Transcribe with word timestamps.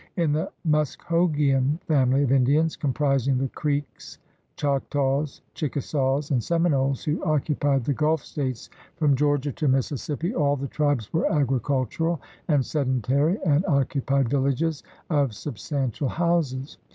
In 0.15 0.31
the 0.31 0.51
Muskhogean 0.67 1.79
family 1.83 2.23
of 2.23 2.31
Indians, 2.31 2.75
comprising 2.75 3.37
the 3.37 3.49
Creeks, 3.49 4.17
Choctaws, 4.55 5.41
Chickasaws, 5.53 6.31
and 6.31 6.41
Seminoles, 6.43 7.03
who 7.03 7.23
occupied 7.23 7.83
the 7.83 7.93
Gulf 7.93 8.23
States 8.23 8.67
from 8.95 9.15
Geor 9.15 9.39
gia 9.39 9.51
to 9.51 9.67
Mississippi, 9.67 10.33
all 10.33 10.55
the 10.55 10.67
tribes 10.67 11.13
were 11.13 11.31
agricultural 11.31 12.19
and 12.47 12.65
sedentary 12.65 13.37
and 13.45 13.63
occupied 13.67 14.27
villages 14.27 14.81
of 15.11 15.35
substantial 15.35 16.09
houses. 16.09 16.79